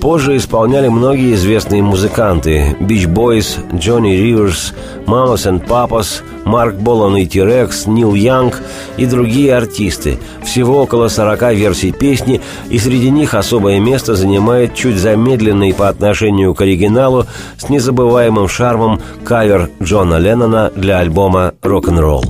Позже 0.01 0.37
исполняли 0.37 0.87
многие 0.87 1.33
известные 1.33 1.83
музыканты– 1.83 2.77
Beach 2.79 3.05
Boys, 3.05 3.57
Джонни 3.77 4.11
Риверс, 4.11 4.73
Mamas 5.05 5.45
and 5.45 5.67
Papas, 5.67 6.21
Марк 6.45 6.75
Болан 6.75 7.17
и 7.17 7.25
Тирекс, 7.25 7.85
Нил 7.85 8.13
Янг 8.13 8.61
и 8.95 9.05
другие 9.05 9.55
артисты. 9.55 10.17
Всего 10.43 10.83
около 10.83 11.09
40 11.09 11.53
версий 11.53 11.91
песни, 11.91 12.39
и 12.69 12.79
среди 12.79 13.09
них 13.09 13.33
особое 13.33 13.79
место 13.81 14.15
занимает 14.15 14.73
чуть 14.73 14.95
замедленный 14.95 15.73
по 15.73 15.89
отношению 15.89 16.55
к 16.55 16.61
оригиналу 16.61 17.25
с 17.57 17.67
незабываемым 17.67 18.47
шармом 18.47 19.01
кавер 19.25 19.69
Джона 19.83 20.17
Леннона 20.17 20.71
для 20.73 20.99
альбома 20.99 21.53
«Рок-н-ролл». 21.61 22.23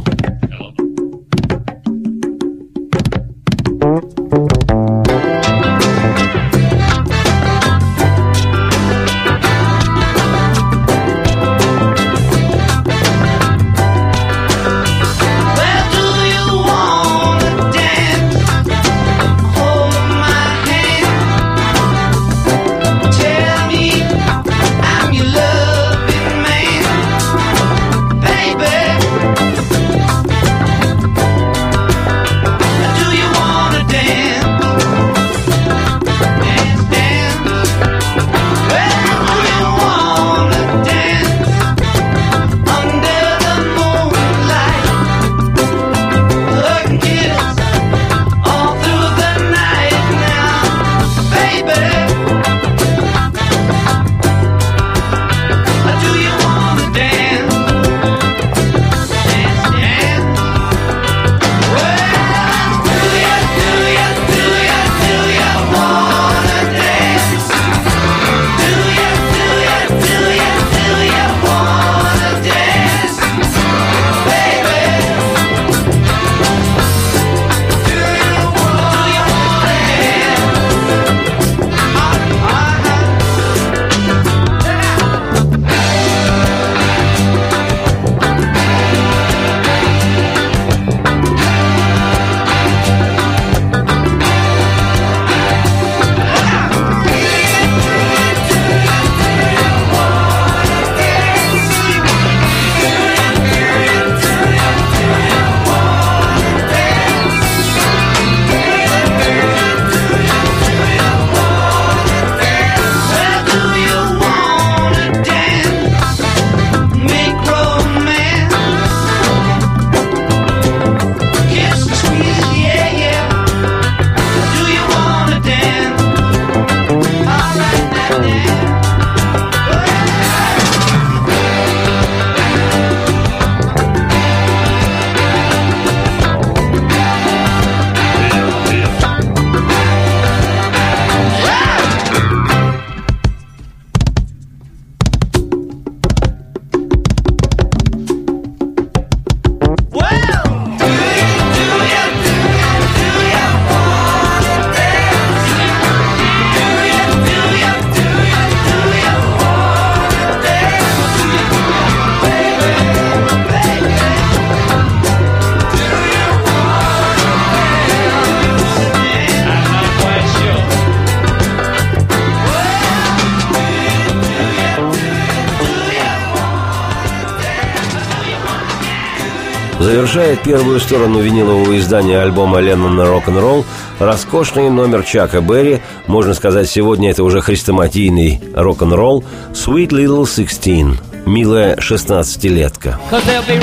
Завершает 179.89 180.43
первую 180.43 180.79
сторону 180.79 181.19
винилового 181.19 181.75
издания 181.79 182.21
альбома 182.21 182.59
Леннона 182.59 183.07
«Рок-н-ролл» 183.07 183.65
роскошный 183.97 184.69
номер 184.69 185.01
Чака 185.01 185.41
Берри, 185.41 185.81
можно 186.05 186.35
сказать, 186.35 186.69
сегодня 186.69 187.09
это 187.09 187.23
уже 187.23 187.41
хрестоматийный 187.41 188.39
рок-н-ролл. 188.53 189.23
«Sweet 189.53 189.87
Little 189.87 190.25
Sixteen»– 190.25 190.97
«Милая 191.25 191.81
шестнадцатилетка». 191.81 192.99
The 193.09 193.19
the 193.19 193.55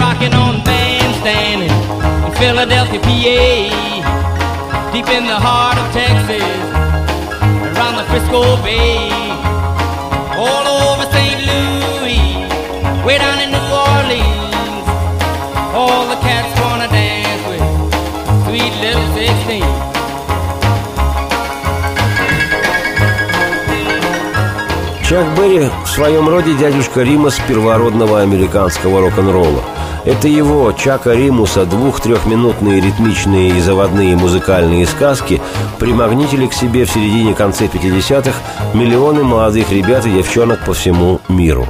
way 13.06 13.18
down 13.18 13.38
in 13.40 13.54
Orleans. 13.54 13.65
All 15.88 16.08
the 16.08 16.16
cats 16.16 16.52
wanna 16.60 16.88
dance 16.88 17.42
with 17.48 17.62
sweet 18.44 18.74
little 18.82 19.06
16. 19.14 19.62
Чак 25.08 25.26
Берри 25.38 25.70
в 25.84 25.88
своем 25.88 26.28
роде 26.28 26.54
дядюшка 26.54 27.02
Римас 27.02 27.38
первородного 27.46 28.20
американского 28.22 29.00
рок-н-ролла. 29.00 29.62
Это 30.04 30.26
его, 30.26 30.72
Чака 30.72 31.14
Римуса, 31.14 31.64
двух-трехминутные 31.64 32.80
ритмичные 32.80 33.50
и 33.50 33.60
заводные 33.60 34.16
музыкальные 34.16 34.86
сказки 34.86 35.40
примагнитили 35.78 36.48
к 36.48 36.52
себе 36.52 36.84
в 36.84 36.90
середине-конце 36.90 37.66
50-х 37.66 38.34
миллионы 38.74 39.22
молодых 39.22 39.70
ребят 39.70 40.04
и 40.06 40.10
девчонок 40.10 40.64
по 40.64 40.74
всему 40.74 41.20
миру. 41.28 41.68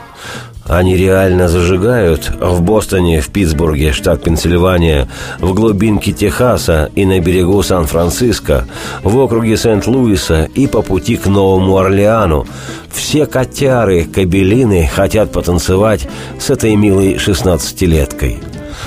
Они 0.69 0.97
реально 0.97 1.49
зажигают 1.49 2.31
в 2.41 2.61
Бостоне, 2.61 3.21
в 3.21 3.29
Питтсбурге, 3.29 3.93
штат 3.93 4.23
Пенсильвания, 4.23 5.09
в 5.39 5.55
глубинке 5.55 6.13
Техаса 6.13 6.91
и 6.95 7.05
на 7.05 7.21
берегу 7.21 7.63
Сан-Франциско, 7.63 8.67
в 9.03 9.17
округе 9.19 9.57
Сент-Луиса 9.57 10.49
и 10.55 10.67
по 10.67 10.83
пути 10.83 11.17
к 11.17 11.27
Новому 11.27 11.79
Орлеану. 11.79 12.47
Все 12.91 13.27
котяры, 13.27 14.05
кабелины 14.05 14.89
хотят 14.93 15.31
потанцевать 15.31 16.09
с 16.39 16.51
этой 16.51 16.75
милой 16.75 17.19
шестнадцатилеткой. 17.19 18.41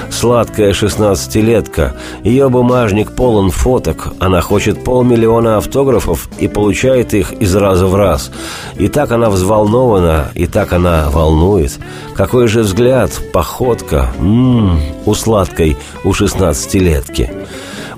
Сладкая 0.10 0.73
шестнадцатилетка. 0.73 1.95
Ее 2.23 2.49
бумажник 2.49 3.12
полон 3.12 3.52
фоток. 3.52 4.13
Она 4.19 4.41
хочет 4.41 4.84
полмиллиона 4.84 5.58
автографов 5.58 6.30
и 6.39 6.47
получает 6.47 7.13
их 7.13 7.32
из 7.34 7.56
раза 7.56 7.88
в 7.88 7.95
раз. 7.95 8.32
И 8.78 8.88
так 8.88 9.12
она 9.12 9.30
взволнована, 9.30 10.32
и 10.34 10.47
так 10.47 10.73
она 10.73 11.10
волнует. 11.10 11.78
Какой 12.15 12.47
же 12.47 12.62
взгляд, 12.62 13.12
походка, 13.34 14.10
м-м, 14.19 14.80
у 15.06 15.13
сладкой, 15.13 15.78
у 16.04 16.13
шестнадцатилетки. 16.13 17.32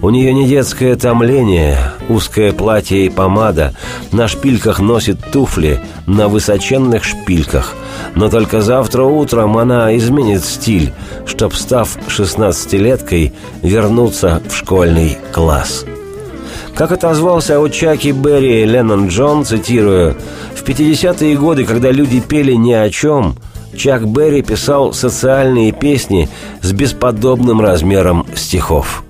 У 0.02 0.10
нее 0.10 0.34
не 0.34 0.48
детское 0.48 0.96
томление, 0.96 1.78
узкое 2.10 2.54
платье 2.54 3.06
и 3.06 3.10
помада, 3.10 3.76
на 4.12 4.28
шпильках 4.28 4.80
носит 4.80 5.20
туфли, 5.32 5.80
на 6.08 6.28
высоченных 6.28 7.04
шпильках. 7.04 7.76
Но 8.16 8.28
только 8.28 8.62
завтра 8.62 9.04
утром 9.04 9.60
она 9.60 9.96
изменит 9.96 10.44
стиль, 10.44 10.92
чтоб, 11.28 11.54
став 11.54 11.98
шестнадцатилеткой, 12.08 13.34
вернуться 13.62 14.42
в 14.50 14.56
школьный 14.56 15.20
класс. 15.32 15.86
Как 16.74 16.92
отозвался 16.92 17.60
о 17.60 17.70
Чаки 17.70 18.12
Берри 18.12 18.66
Леннон 18.66 19.08
Джон, 19.08 19.46
цитирую, 19.46 20.16
«В 20.56 20.64
50-е 20.68 21.38
годы, 21.38 21.64
когда 21.64 21.92
люди 21.92 22.22
пели 22.22 22.54
ни 22.54 22.74
о 22.74 22.90
чем, 22.90 23.36
Чак 23.78 24.08
Берри 24.08 24.42
писал 24.42 24.94
социальные 24.94 25.74
песни 25.74 26.28
с 26.62 26.72
бесподобным 26.72 27.62
размером 27.62 28.26
стихов». 28.34 29.04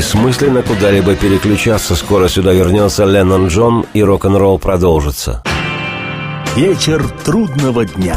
Бессмысленно 0.00 0.62
куда-либо 0.62 1.14
переключаться, 1.14 1.94
скоро 1.94 2.26
сюда 2.26 2.54
вернется 2.54 3.04
Леннон 3.04 3.48
Джон 3.48 3.84
и 3.92 4.02
рок-н-ролл 4.02 4.58
продолжится. 4.58 5.42
Вечер 6.56 7.04
трудного 7.22 7.84
дня. 7.84 8.16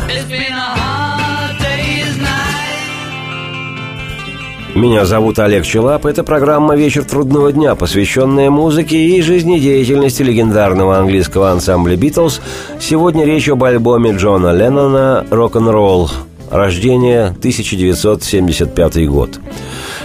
Меня 4.73 5.03
зовут 5.03 5.39
Олег 5.39 5.65
Челап. 5.65 6.05
Это 6.05 6.23
программа 6.23 6.77
«Вечер 6.77 7.03
трудного 7.03 7.51
дня», 7.51 7.75
посвященная 7.75 8.49
музыке 8.49 8.95
и 8.95 9.21
жизнедеятельности 9.21 10.23
легендарного 10.23 10.99
английского 10.99 11.51
ансамбля 11.51 11.97
«Битлз». 11.97 12.39
Сегодня 12.79 13.25
речь 13.25 13.49
об 13.49 13.61
альбоме 13.61 14.13
Джона 14.13 14.53
Леннона 14.53 15.25
«Рок-н-ролл». 15.29 16.09
Рождение 16.49 17.25
1975 17.25 19.05
год. 19.09 19.41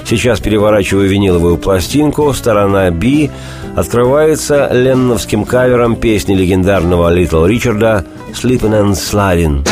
Сейчас 0.04 0.40
переворачиваю 0.40 1.08
виниловую 1.08 1.58
пластинку. 1.58 2.32
Сторона 2.32 2.90
«Би» 2.90 3.30
открывается 3.76 4.68
ленновским 4.72 5.44
кавером 5.44 5.96
песни 5.96 6.34
легендарного 6.34 7.08
Литл 7.10 7.44
Ричарда 7.44 8.04
«Sleeping 8.32 8.72
and 8.72 8.92
Sliding». 8.92 9.66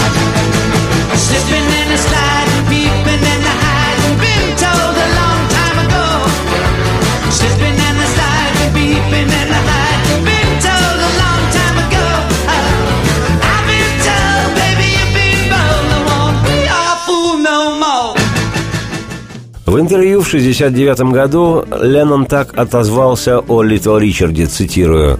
В 19.67 19.81
интервью 19.81 20.21
в 20.21 20.29
1969 20.29 21.13
году 21.13 21.65
Леннон 21.83 22.27
так 22.27 22.57
отозвался 22.57 23.41
о 23.41 23.63
Литл 23.65 23.97
Ричарде, 23.97 24.47
цитирую. 24.47 25.19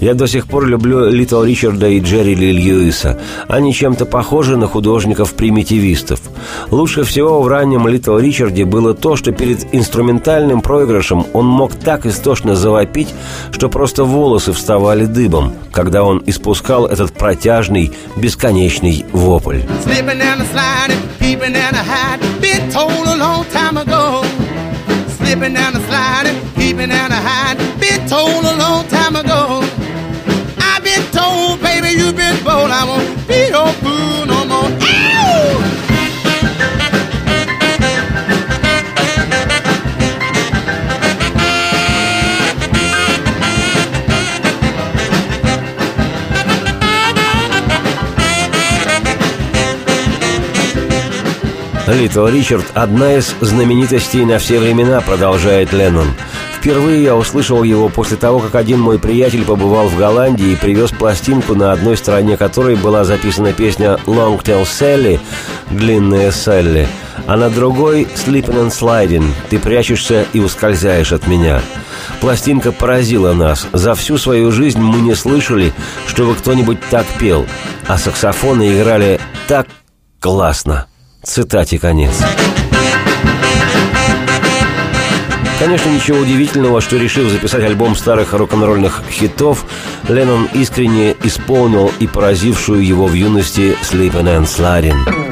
«Я 0.00 0.14
до 0.14 0.26
сих 0.26 0.48
пор 0.48 0.66
люблю 0.66 1.08
Литл 1.08 1.44
Ричарда 1.44 1.86
и 1.86 2.00
Джерри 2.00 2.34
Ли 2.34 2.50
Льюиса. 2.50 3.20
Они 3.46 3.72
чем-то 3.72 4.04
похожи 4.04 4.56
на 4.56 4.66
художников-примитивистов. 4.66 6.20
Лучше 6.72 7.04
всего 7.04 7.40
в 7.40 7.46
раннем 7.46 7.86
Литл 7.86 8.18
Ричарде 8.18 8.64
было 8.64 8.94
то, 8.94 9.14
что 9.14 9.30
перед 9.30 9.72
инструментальным 9.72 10.60
проигрышем 10.60 11.24
он 11.32 11.46
мог 11.46 11.76
так 11.76 12.04
истошно 12.04 12.56
завопить, 12.56 13.14
что 13.52 13.68
просто 13.68 14.02
волосы 14.02 14.52
вставали 14.52 15.06
дыбом, 15.06 15.54
когда 15.70 16.02
он 16.02 16.20
испускал 16.26 16.86
этот 16.86 17.12
протяжный, 17.12 17.92
бесконечный 18.16 19.06
вопль». 19.12 19.60
Peeping 21.34 21.56
and 21.56 21.74
a 21.74 21.82
hiding. 21.82 22.40
Been 22.40 22.70
told 22.70 23.08
a 23.08 23.16
long 23.16 23.44
time 23.46 23.76
ago. 23.76 24.22
Slipping 25.08 25.56
and 25.56 25.76
a 25.76 25.80
sliding, 25.80 26.38
peeping 26.54 26.92
and 26.92 27.12
a 27.12 27.16
hiding. 27.16 27.66
Been 27.80 28.06
told 28.06 28.44
a 28.44 28.54
long 28.54 28.86
time 28.86 29.16
ago. 29.16 29.58
I've 30.58 30.84
been 30.84 31.02
told, 31.10 31.60
baby, 31.60 31.98
you've 31.98 32.14
been 32.14 32.38
bold. 32.44 32.70
I 32.70 32.84
won't 32.86 33.13
Литл 51.86 52.26
Ричард– 52.26 52.64
одна 52.74 53.16
из 53.16 53.34
знаменитостей 53.40 54.24
на 54.24 54.38
все 54.38 54.58
времена, 54.58 55.02
продолжает 55.02 55.72
Леннон. 55.74 56.08
Впервые 56.56 57.02
я 57.02 57.14
услышал 57.14 57.62
его 57.62 57.90
после 57.90 58.16
того, 58.16 58.38
как 58.38 58.54
один 58.54 58.80
мой 58.80 58.98
приятель 58.98 59.44
побывал 59.44 59.88
в 59.88 59.98
Голландии 59.98 60.52
и 60.52 60.56
привез 60.56 60.92
пластинку, 60.92 61.54
на 61.54 61.72
одной 61.72 61.98
стороне 61.98 62.38
которой 62.38 62.76
была 62.76 63.04
записана 63.04 63.52
песня 63.52 63.98
«Long 64.06 64.42
Tail 64.42 64.62
Sally»– 64.62 65.20
«Длинная 65.70 66.30
Салли», 66.30 66.88
а 67.26 67.36
на 67.36 67.50
другой 67.50 68.08
«Sleeping 68.14 68.66
and 68.66 68.70
Sliding»– 68.70 69.30
«Ты 69.50 69.58
прячешься 69.58 70.24
и 70.32 70.40
ускользаешь 70.40 71.12
от 71.12 71.26
меня». 71.26 71.60
Пластинка 72.22 72.72
поразила 72.72 73.34
нас. 73.34 73.66
За 73.74 73.94
всю 73.94 74.16
свою 74.16 74.50
жизнь 74.52 74.80
мы 74.80 75.00
не 75.00 75.14
слышали, 75.14 75.74
чтобы 76.06 76.34
кто-нибудь 76.34 76.78
так 76.88 77.04
пел, 77.18 77.44
а 77.86 77.98
саксофоны 77.98 78.74
играли 78.74 79.20
так 79.48 79.66
классно. 80.18 80.86
Цитате 81.24 81.78
конец. 81.78 82.12
Конечно, 85.58 85.88
ничего 85.88 86.18
удивительного, 86.18 86.80
что 86.82 86.96
решив 86.96 87.30
записать 87.30 87.64
альбом 87.64 87.96
старых 87.96 88.34
рок-н-ролльных 88.34 89.02
хитов, 89.10 89.64
Леннон 90.08 90.48
искренне 90.52 91.16
исполнил 91.22 91.90
и 91.98 92.06
поразившую 92.06 92.84
его 92.84 93.06
в 93.06 93.14
юности 93.14 93.74
«Sleeping 93.82 94.24
and 94.24 94.44
Sliding». 94.44 95.23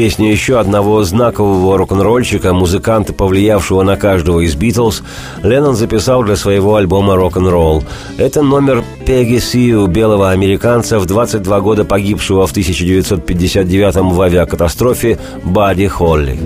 Песню 0.00 0.32
еще 0.32 0.58
одного 0.58 1.04
знакового 1.04 1.76
рок-н-ролльщика, 1.76 2.54
музыканта, 2.54 3.12
повлиявшего 3.12 3.82
на 3.82 3.98
каждого 3.98 4.40
из 4.40 4.54
«Битлз», 4.54 5.02
Леннон 5.42 5.76
записал 5.76 6.22
для 6.22 6.36
своего 6.36 6.76
альбома 6.76 7.16
«Рок-н-ролл». 7.16 7.84
Это 8.16 8.40
номер 8.40 8.82
Пегги 9.04 9.36
Сью, 9.36 9.86
белого 9.88 10.30
американца, 10.30 10.98
в 10.98 11.04
22 11.04 11.60
года 11.60 11.84
погибшего 11.84 12.46
в 12.46 12.50
1959 12.52 13.96
в 13.96 14.22
авиакатастрофе 14.22 15.18
Бадди 15.44 15.86
Холли. 15.86 16.38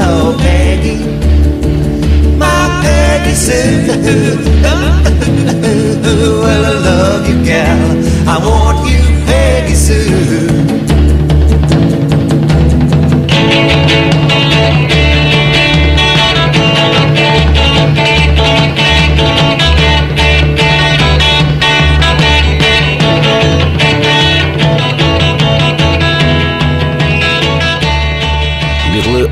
Oh, 0.00 0.34
Peggy, 0.42 0.98
love 4.62 5.84
you, 7.28 7.44
gal. 7.44 7.78
I 8.28 8.38
want 8.38 8.77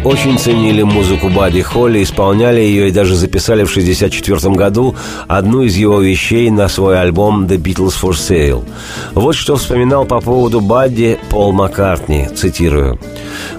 очень 0.06 0.38
ценили 0.38 0.82
музыку 0.82 1.28
Бадди 1.28 1.62
Холли, 1.62 2.00
исполняли 2.00 2.60
ее 2.60 2.88
и 2.88 2.92
даже 2.92 3.16
записали 3.16 3.64
в 3.64 3.70
1964 3.70 4.54
году 4.54 4.94
одну 5.26 5.62
из 5.62 5.74
его 5.74 6.00
вещей 6.00 6.48
на 6.50 6.68
свой 6.68 7.00
альбом 7.00 7.46
«The 7.46 7.56
Beatles 7.56 7.94
for 8.00 8.12
Sale». 8.12 8.62
Вот 9.14 9.34
что 9.34 9.56
вспоминал 9.56 10.04
по 10.04 10.20
поводу 10.20 10.60
Бадди 10.60 11.18
Пол 11.28 11.52
Маккартни, 11.52 12.28
цитирую. 12.32 13.00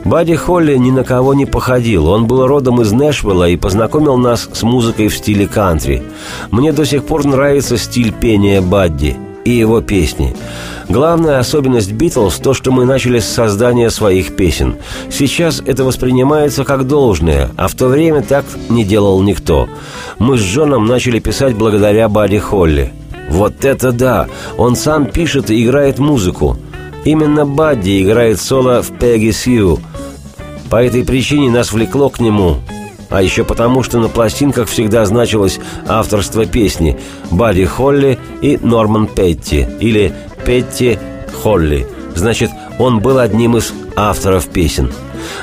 «Бадди 0.06 0.36
Холли 0.36 0.78
ни 0.78 0.90
на 0.90 1.04
кого 1.04 1.34
не 1.34 1.46
походил. 1.46 2.08
Он 2.08 2.28
был 2.28 2.48
родом 2.48 2.82
из 2.82 2.94
Нэшвилла 2.94 3.50
и 3.50 3.58
познакомил 3.58 4.16
нас 4.16 4.48
с 4.54 4.64
музыкой 4.64 5.10
в 5.10 5.18
стиле 5.18 5.48
кантри. 5.48 6.02
Мне 6.50 6.72
до 6.72 6.86
сих 6.86 7.04
пор 7.04 7.26
нравится 7.26 7.78
стиль 7.78 8.14
пения 8.14 8.62
Бадди» 8.62 9.18
и 9.48 9.52
его 9.52 9.80
песни. 9.80 10.36
Главная 10.90 11.40
особенность 11.40 11.94
«Битлз»– 11.94 12.36
то, 12.44 12.54
что 12.54 12.72
мы 12.72 12.84
начали 12.84 13.20
с 13.20 13.26
создания 13.26 13.90
своих 13.90 14.36
песен. 14.36 14.76
Сейчас 15.10 15.64
это 15.66 15.86
воспринимается 15.86 16.66
как 16.66 16.86
должное, 16.86 17.50
а 17.56 17.70
в 17.70 17.74
то 17.74 17.88
время 17.88 18.22
так 18.22 18.44
не 18.68 18.84
делал 18.84 19.22
никто. 19.22 19.70
Мы 20.20 20.38
с 20.38 20.42
Джоном 20.42 20.86
начали 20.86 21.20
писать 21.20 21.56
благодаря 21.56 22.10
Бадди 22.10 22.40
Холли. 22.40 22.92
Вот 23.30 23.64
это 23.64 23.94
да! 23.94 24.28
Он 24.58 24.76
сам 24.76 25.06
пишет 25.06 25.50
и 25.50 25.64
играет 25.64 25.98
музыку. 25.98 26.58
Именно 27.06 27.46
Бадди 27.46 28.04
играет 28.04 28.42
соло 28.42 28.82
в 28.82 28.98
«Пегги 28.98 29.32
Сью». 29.32 29.80
По 30.70 30.84
этой 30.84 31.06
причине 31.06 31.50
нас 31.50 31.72
влекло 31.72 32.10
к 32.10 32.20
нему, 32.20 32.58
а 33.10 33.22
еще 33.22 33.44
потому, 33.44 33.84
что 33.84 34.00
на 34.00 34.10
пластинках 34.10 34.68
всегда 34.68 35.06
значилось 35.06 35.60
авторство 35.88 36.46
песни 36.46 36.98
Бадди 37.32 37.66
Холли 37.66 38.20
и 38.42 38.58
Норман 38.62 39.08
Петти, 39.08 39.68
или 39.80 40.14
Петти 40.46 41.00
Холли. 41.42 41.88
Значит, 42.16 42.52
он 42.80 43.00
был 43.00 43.20
одним 43.20 43.58
из 43.58 43.74
авторов 43.96 44.48
песен. 44.48 44.92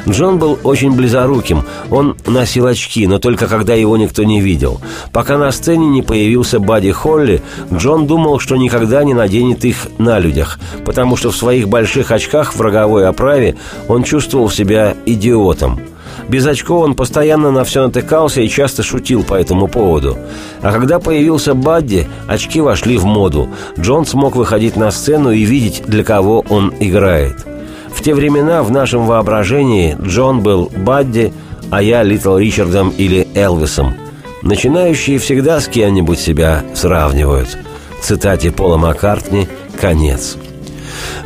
Джон 0.08 0.38
был 0.38 0.58
очень 0.62 0.92
близоруким. 0.92 1.64
Он 1.90 2.16
носил 2.26 2.66
очки, 2.66 3.06
но 3.06 3.18
только 3.18 3.46
когда 3.46 3.74
его 3.74 3.96
никто 3.96 4.22
не 4.22 4.40
видел. 4.40 4.80
Пока 5.12 5.36
на 5.36 5.50
сцене 5.50 5.86
не 5.86 6.02
появился 6.02 6.58
Бадди 6.58 6.90
Холли, 6.90 7.42
Джон 7.72 8.06
думал, 8.06 8.38
что 8.38 8.56
никогда 8.56 9.04
не 9.04 9.14
наденет 9.14 9.64
их 9.64 9.88
на 9.98 10.18
людях, 10.18 10.58
потому 10.84 11.16
что 11.16 11.30
в 11.30 11.36
своих 11.36 11.68
больших 11.68 12.10
очках 12.10 12.54
в 12.54 12.60
роговой 12.60 13.06
оправе 13.06 13.56
он 13.88 14.04
чувствовал 14.04 14.50
себя 14.50 14.94
идиотом– 15.06 15.80
без 16.28 16.46
очков 16.46 16.84
он 16.84 16.94
постоянно 16.94 17.50
на 17.50 17.64
все 17.64 17.82
натыкался 17.82 18.40
и 18.40 18.48
часто 18.48 18.82
шутил 18.82 19.22
по 19.22 19.34
этому 19.34 19.68
поводу. 19.68 20.16
А 20.62 20.72
когда 20.72 20.98
появился 20.98 21.54
Бадди, 21.54 22.06
очки 22.26 22.60
вошли 22.60 22.96
в 22.96 23.04
моду. 23.04 23.48
Джон 23.78 24.06
смог 24.06 24.36
выходить 24.36 24.76
на 24.76 24.90
сцену 24.90 25.30
и 25.30 25.44
видеть, 25.44 25.82
для 25.86 26.04
кого 26.04 26.44
он 26.48 26.72
играет. 26.80 27.46
В 27.94 28.02
те 28.02 28.14
времена 28.14 28.62
в 28.62 28.70
нашем 28.70 29.06
воображении 29.06 29.96
Джон 30.02 30.40
был 30.40 30.70
Бадди, 30.74 31.32
а 31.70 31.82
я 31.82 32.02
Литл 32.02 32.36
Ричардом 32.36 32.90
или 32.90 33.28
Элвисом. 33.34 33.94
Начинающие 34.42 35.18
всегда 35.18 35.60
с 35.60 35.68
кем-нибудь 35.68 36.18
себя 36.18 36.64
сравнивают. 36.74 37.56
Цитате 38.02 38.50
Пола 38.50 38.76
Маккартни 38.76 39.48
«Конец». 39.80 40.36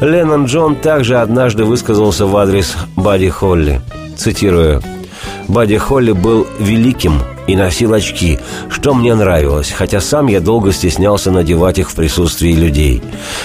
Леннон 0.01 0.47
Джон 0.47 0.77
также 0.77 1.19
однажды 1.19 1.65
высказался 1.65 2.27
в 2.27 2.37
адрес 2.37 2.77
Бадди 2.97 3.29
Холли– 3.29 3.81
Цитирую. 4.19 4.83
«Бадди 5.47 5.79
Холли 5.79 6.13
был 6.13 6.47
великим 6.59 7.23
и 7.47 7.57
носил 7.57 7.95
очки, 7.95 8.39
что 8.69 8.93
мне 8.93 9.15
нравилось, 9.15 9.71
хотя 9.71 10.01
сам 10.01 10.27
я 10.27 10.41
долго 10.41 10.73
стеснялся 10.73 11.31
надевать 11.31 11.79
их 11.79 11.91
в 11.91 11.95
присутствии 11.95 12.53
людей. 12.53 13.01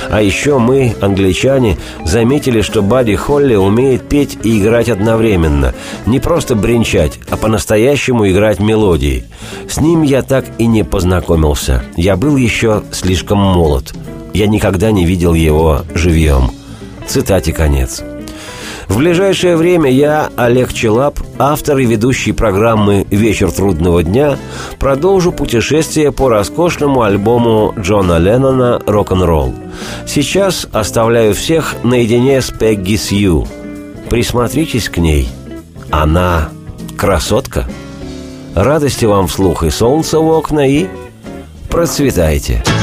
А 0.10 0.22
еще 0.22 0.58
мы, 0.58 0.96
англичане, 1.00 1.78
заметили, 2.04 2.62
что 2.62 2.82
Бадди 2.82 3.16
Холли 3.16 3.56
умеет 3.56 4.10
петь 4.10 4.38
и 4.44 4.60
играть 4.60 4.90
одновременно. 4.90 5.74
Не 6.06 6.20
просто 6.20 6.56
бренчать, 6.56 7.20
а 7.30 7.38
по-настоящему 7.38 8.30
играть 8.30 8.60
мелодии. 8.60 9.24
С 9.70 9.80
ним 9.80 10.02
я 10.02 10.24
так 10.24 10.46
и 10.58 10.66
не 10.66 10.84
познакомился. 10.84 11.84
Я 11.96 12.18
был 12.18 12.36
еще 12.36 12.84
слишком 12.92 13.38
молод. 13.38 13.94
Я 14.34 14.48
никогда 14.48 14.92
не 14.92 15.06
видел 15.06 15.34
его 15.34 15.84
живьем». 15.94 16.52
Цитате 17.08 17.54
конец. 17.54 18.02
В 18.94 18.98
ближайшее 18.98 19.58
время 19.58 19.90
я, 19.90 20.30
Олег 20.38 20.72
Челап, 20.72 21.20
автор 21.40 21.80
и 21.80 21.86
ведущий 21.86 22.32
программы 22.32 23.08
«Вечер 23.10 23.52
трудного 23.52 24.04
дня», 24.04 24.38
продолжу 24.78 25.32
путешествие 25.32 26.12
по 26.12 26.30
роскошному 26.30 27.02
альбому 27.02 27.74
Джона 27.76 28.20
Леннона 28.20 28.80
«Рок-н-ролл». 28.86 29.56
Сейчас 30.06 30.68
оставляю 30.72 31.34
всех 31.34 31.74
наедине 31.82 32.40
с 32.40 32.52
Пегги 32.52 32.96
Сью. 32.96 33.48
Присмотритесь 34.12 34.90
к 34.90 35.00
ней. 35.00 35.28
Она 35.90 36.50
красотка. 36.96 37.66
Радости 38.54 39.06
вам 39.06 39.26
вслух 39.26 39.64
и 39.64 39.72
солнца 39.72 40.20
в 40.20 40.30
окна, 40.30 40.70
и 40.70 40.86
процветайте. 41.68 42.62
If 42.64 42.83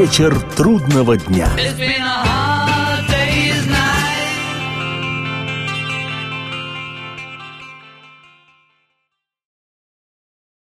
Вечер 0.00 0.34
трудного 0.56 1.18
дня. 1.18 1.46
It's 1.58 1.76